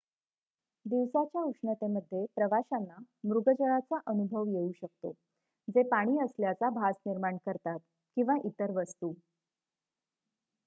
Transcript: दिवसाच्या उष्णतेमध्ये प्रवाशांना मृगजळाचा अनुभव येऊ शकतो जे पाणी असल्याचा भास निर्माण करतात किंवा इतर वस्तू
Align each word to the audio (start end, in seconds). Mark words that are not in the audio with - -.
दिवसाच्या 0.85 1.41
उष्णतेमध्ये 1.41 2.25
प्रवाशांना 2.35 2.95
मृगजळाचा 3.23 3.97
अनुभव 4.05 4.47
येऊ 4.47 4.71
शकतो 4.75 5.11
जे 5.67 5.83
पाणी 5.89 6.17
असल्याचा 6.23 6.69
भास 6.75 6.95
निर्माण 7.05 7.37
करतात 7.45 7.79
किंवा 8.17 8.37
इतर 8.45 8.71
वस्तू 8.71 9.13